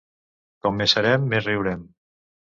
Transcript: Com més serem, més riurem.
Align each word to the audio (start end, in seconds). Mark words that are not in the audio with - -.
Com 0.65 0.79
més 0.79 0.95
serem, 0.97 1.27
més 1.33 1.45
riurem. 1.49 1.83